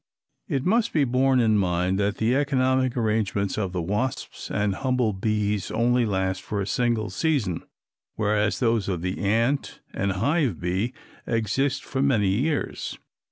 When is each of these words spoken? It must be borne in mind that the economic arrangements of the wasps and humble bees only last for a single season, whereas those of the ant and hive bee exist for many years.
It 0.47 0.65
must 0.65 0.93
be 0.93 1.03
borne 1.03 1.39
in 1.39 1.59
mind 1.59 1.99
that 1.99 2.17
the 2.17 2.35
economic 2.35 2.97
arrangements 2.97 3.55
of 3.55 3.71
the 3.71 3.83
wasps 3.83 4.49
and 4.49 4.73
humble 4.73 5.13
bees 5.13 5.69
only 5.69 6.07
last 6.07 6.41
for 6.41 6.59
a 6.59 6.65
single 6.65 7.11
season, 7.11 7.61
whereas 8.15 8.57
those 8.59 8.89
of 8.89 9.03
the 9.03 9.19
ant 9.19 9.79
and 9.93 10.13
hive 10.13 10.59
bee 10.59 10.93
exist 11.27 11.83
for 11.85 12.01
many 12.01 12.29
years. 12.29 12.97